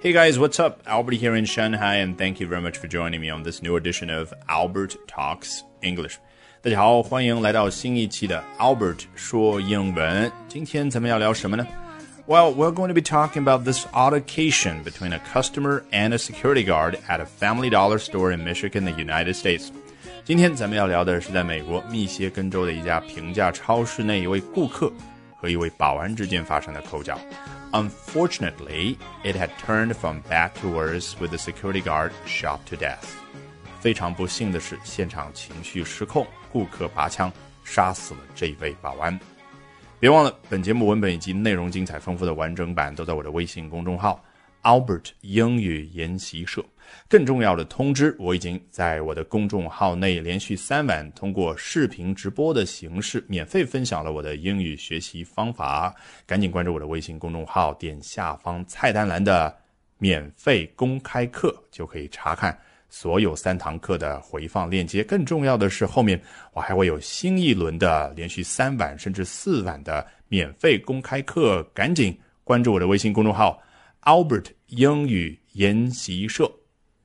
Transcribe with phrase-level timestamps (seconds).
[0.00, 0.82] Hey guys, what's up?
[0.86, 3.76] Albert here in Shanghai, and thank you very much for joining me on this new
[3.76, 6.16] edition of Albert Talks English.
[6.60, 10.30] 大家好，欢迎来到新一期的 Albert 说英文。
[10.48, 11.66] 今天咱们要聊什么呢？
[12.26, 16.96] Well, we're going to be talking about this altercation between a customer and a security guard
[17.06, 19.68] at a Family Dollar store in Michigan, the United States.
[20.24, 24.90] 今天咱们要聊的是在美国密歇根州的一家平价超市内，一位顾客
[25.41, 27.19] 和一位保安之间发生的口角。
[27.71, 33.05] Unfortunately, it had turned from bad to worse with the security guard shot to death.
[33.79, 37.31] 非常不幸的是，现场情绪失控，顾客拔枪
[37.63, 39.17] 杀死了这位保安。
[39.99, 44.21] 别忘了，本节目文本以及内容精彩丰富的完整版都在我的微信公众号
[44.63, 46.63] Albert 英语研习社。
[47.07, 55.95] 更重要的通知，我已经在我的公众号内连续三晚通过视频直播的形式免费分享了我的英语学习方法。
[56.25, 59.55] 赶紧关注我的微信公众号，点下方菜单栏的
[59.99, 62.57] 免费公开课，就可以查看
[62.89, 65.03] 所有三堂课的回放链接。
[65.03, 66.19] 更重要的是，后面
[66.53, 71.61] 我还会有新一轮的连续三晚甚至四晚的免费公开课。
[71.71, 73.61] 赶紧关注我的微信公众号
[74.03, 76.50] Albert 英语研习社。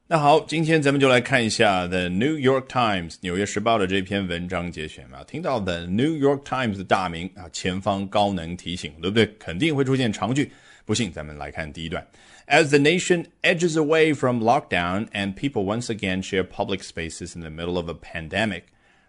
[0.07, 5.23] 那好，今天咱们就来看一下《The New York Times》纽约时报的这篇文章节选嘛。
[5.23, 9.27] 听到《The New York Times》的大名啊，前方高能提醒，对不对？
[9.37, 10.51] 肯定会出现长句。
[10.83, 12.07] 不信，咱们来看第一段。
[12.47, 17.51] As the nation edges away from lockdown and people once again share public spaces in the
[17.51, 18.63] middle of a pandemic,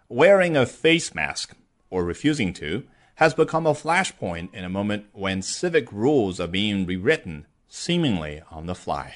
[0.07, 1.53] wearing a face mask
[1.89, 2.83] or refusing to
[3.15, 8.66] has become a flashpoint in a moment when civic rules are being rewritten, seemingly on
[8.66, 9.10] the fly.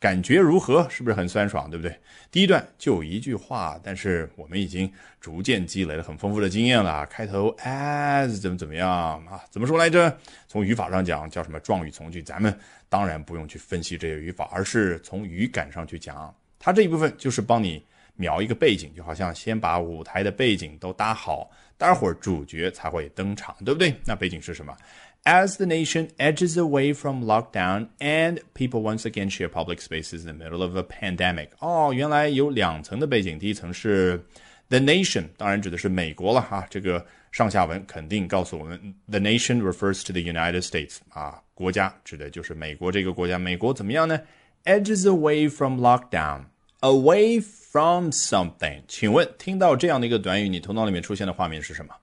[0.00, 0.86] 感觉如何？
[0.90, 1.98] 是不是很酸爽，对不对？
[2.30, 7.06] 第一段就一句话，但是我们已经逐渐积累了很丰富的经验了。
[7.06, 8.90] 开头 as 怎么怎么样
[9.24, 9.42] 啊？
[9.50, 10.14] 怎么说来着？
[10.46, 12.22] 从语法上讲叫什么状语从句？
[12.22, 12.54] 咱们
[12.90, 16.34] 当然不用去分析这些语法，而是从语感上去讲。
[16.58, 17.82] 它这一部分就是帮你
[18.14, 23.94] 描一个背景，就好像先把舞台的背景都搭好，待会儿主角才会登场，对不对？
[24.04, 24.76] 那背景是什么
[25.25, 30.37] ？As the nation edges away from lockdown and people once again share public spaces in
[30.37, 33.37] the middle of a pandemic，哦，原来有两层的背景。
[33.37, 34.23] 第一层是
[34.69, 36.65] the nation，当然指的是美国了哈。
[36.69, 43.37] 这个上下文肯定告诉我们，the nation refers to the United States，啊，国家指的就是美国这个国家。
[43.37, 44.19] 美国怎么样呢？
[44.65, 48.81] edges away from lockdown，away from something。
[48.87, 51.93] 请问，听到这样的一个短语，你头脑里面出现的画面是什么？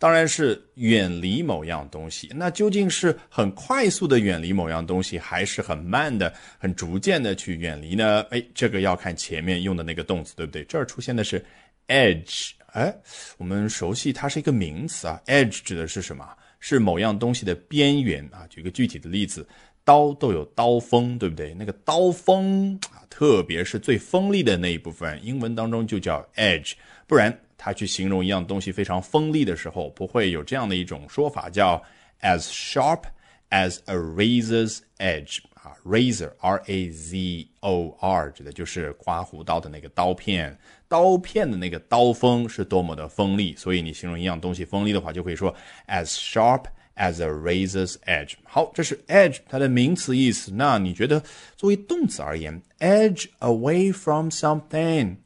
[0.00, 8.24] 当然是远离某样东西，那究竟是很快速的远离某样东西，还是很慢的、很逐渐的去远离呢？
[8.30, 10.62] 哎，这个要看前面用的那个动词，对不对？
[10.66, 11.44] 这儿出现的是
[11.88, 12.94] edge，哎，
[13.38, 15.20] 我们熟悉它是一个名词啊。
[15.26, 16.24] edge 指的是什么？
[16.60, 18.46] 是某样东西的边缘啊。
[18.48, 19.44] 举个具体的例子，
[19.84, 21.52] 刀都有刀锋，对不对？
[21.54, 26.74] 那个刀锋啊，特别是最锋利的那一部分，英文当中就叫 edge，
[27.08, 27.36] 不然。
[27.58, 31.82] 它去形容一样东西非常锋利的时候，不会有这样的一种说法，叫
[32.22, 33.02] as sharp
[33.50, 45.54] as a razor's edge 啊，razor r a z o r 指的就是刮胡刀的那个刀片，刀片的那个刀锋是多么的锋利，所以你形容一样东西锋利的话，就可以说
[45.88, 46.64] as sharp
[46.96, 48.34] as a razor's edge。
[48.44, 50.52] 好，这是 edge 它的名词意思。
[50.54, 51.22] 那你觉得
[51.56, 55.16] 作为动词而言，edge away from something？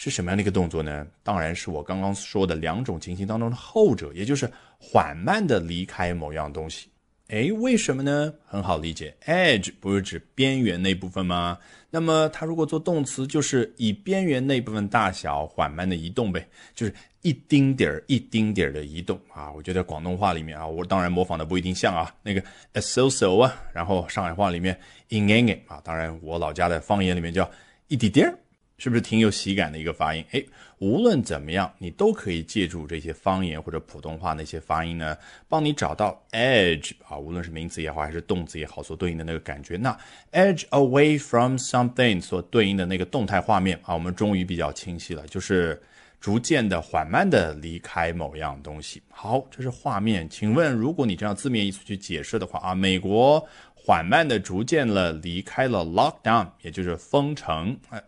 [0.00, 1.04] 是什么样的一个动作呢？
[1.24, 4.48] 当然是我刚刚说的两种情形当中的后者，也就是
[4.78, 6.88] 缓慢的离开某样东西。
[7.30, 8.32] 哎，为什么呢？
[8.46, 11.58] 很好理解，edge 不是指边缘那部分吗？
[11.90, 19.50] 那么它如果做动词，就是以边缘那部分大小缓慢的移动呗，就是一丁点儿一丁点儿的移动啊。
[19.50, 22.40] 我觉得广东话里面啊，我当然模仿的不一定像啊，那个
[22.80, 24.78] so so 啊，然后上海话里面
[25.08, 27.50] in in 啊，当然我老家的方言里面叫
[27.88, 28.38] 一滴点儿。
[28.78, 30.24] 是不是挺有喜感的一个发音？
[30.30, 30.42] 哎，
[30.78, 35.18] 无论怎么样，你都可以借助这些方言或者普通话那些发音呢，
[35.48, 39.76] 帮你找到 edge 啊，无论是名词也好，还是动词也好，所对应的那个感觉。
[39.76, 39.98] 那
[40.30, 45.82] edge away from something 所对应的那个动态画面啊，我们终于比较清晰了，就是
[46.20, 49.02] 逐渐的、缓慢的离开某样东西。
[49.10, 50.30] 好，这是画面。
[50.30, 53.44] 请问，如果你这样字面意思去解释的话啊，美国
[53.74, 58.00] 缓慢的、逐渐了离开了 lockdown，也就是封城，哎。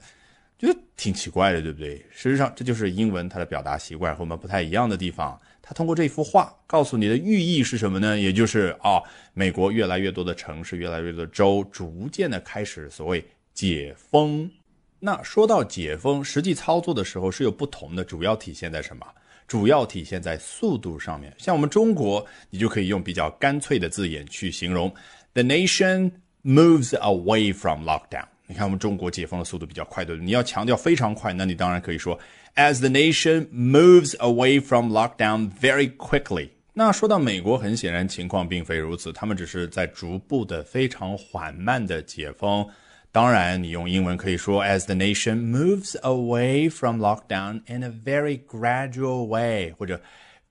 [0.61, 1.97] 觉得挺奇怪的，对不对？
[2.11, 5.41] 事实上，这就是英文它的表达习惯和我们不太一样的地方。
[5.63, 8.19] 它通过这幅画告诉你的寓意是什么呢？
[8.19, 9.01] 也就是啊，
[9.33, 13.25] 美国越来越多的城市、越来越多的州逐渐的开始所谓
[13.55, 14.51] 解封。
[14.99, 19.07] 那说到解封，实际操作的时候是有不同的，主要体现在什么？
[19.47, 21.35] 主要体现在速度上面。
[21.39, 24.93] 像我们中国，你就可以用比较干脆的字眼去形容
[25.33, 26.11] ：The nation
[26.45, 28.27] moves away from lockdown。
[28.50, 30.26] 你看，我们中国解封的速度比较快，对不对？
[30.26, 32.20] 你要强调非常快，那你当然可以说，
[32.56, 36.50] as the nation moves away from lockdown very quickly。
[36.74, 42.68] 那说到美国，很显然情况并非如此，他们只是在逐步的、非常缓慢的解封。
[43.12, 50.02] 当然，你用英文可以说，as the nation moves away from lockdown in a very gradual way，或者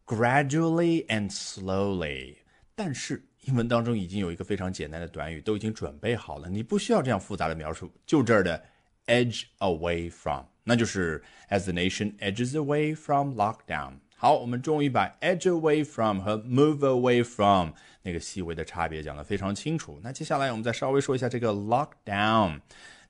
[0.07, 2.37] gradually and slowly。
[2.75, 8.64] 但是 英文当中已经有一个非常简单的短语，都已经准备好了，你不需要这样复杂的描述，就这儿的
[9.08, 13.94] edge away from，那就是 as the nation edges away from lockdown。
[14.16, 17.70] 好，我们终于把 edge away from 和 move away from
[18.02, 19.98] 那个细微的差别讲得非常清楚。
[20.04, 22.60] 那接下来我们再稍微说一下这个 lockdown。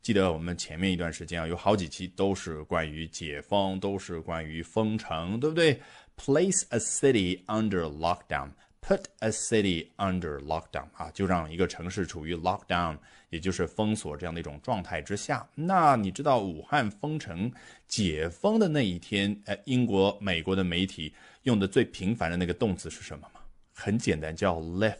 [0.02, 5.82] 记得我们前面一段时间啊，有好几期都是关于解封，都是关于封城，对不对
[6.16, 8.52] ？Place a city under lockdown。
[8.82, 12.98] Put a city under lockdown 啊，就让一个城市处于 lockdown，
[13.30, 15.48] 也就是封锁这样的一种状态之下。
[15.54, 17.52] 那你知道武汉封城
[17.88, 23.42] 解封的那一天，呃，英国、美国的媒体用的最频繁的那个动词是什么吗？
[23.76, 24.96] 很简单，叫 lift。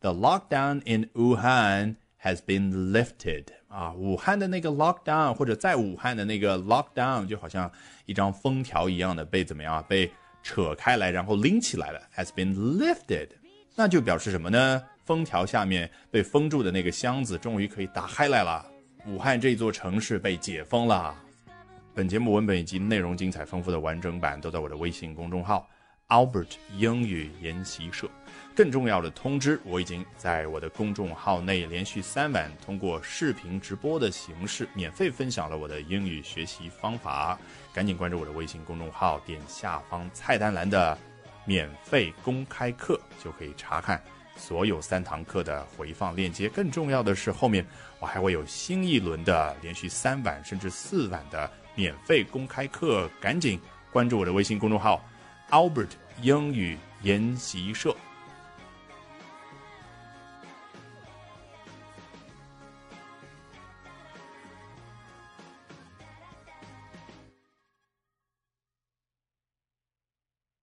[0.00, 7.72] The lockdown in Wuhan has been lifted 啊，武汉的那个 lockdown 或者在武汉的那个 lockdown 就好像
[8.06, 9.84] 一张封条一样的被怎么样？
[9.88, 10.12] 被
[10.42, 13.28] 扯开来，然后拎起来了，has been lifted，
[13.74, 14.82] 那就表示什么呢？
[15.04, 18.64] 封条下面被封住的那个箱子终于可以打开来了，
[19.06, 21.14] 武汉这座城市被解封了。
[21.94, 25.68] 本节目文本以及内容精彩丰富的完整版都在我的微信公众号
[26.08, 28.08] Albert 英语研习社。
[28.54, 37.38] 更重要的通知，我已经在我的公众号内连续三晚通过视频直播的形式免费分享了我的英语学习方法。
[37.72, 40.96] 赶紧关注我的微信公众号，点下方菜单栏的
[41.46, 44.02] 免费公开课，就可以查看
[44.36, 46.46] 所有三堂课的回放链接。
[46.48, 47.66] 更重要的是，后面
[47.98, 53.08] 我还会有新一轮的连续三晚甚至四晚的免费公开课。
[53.18, 53.58] 赶紧
[53.90, 55.02] 关注我的微信公众号
[55.50, 55.88] Albert
[56.20, 57.96] 英语研习社。